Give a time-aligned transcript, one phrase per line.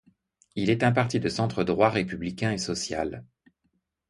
[0.55, 3.23] Il est un parti de centre droit républicain et social.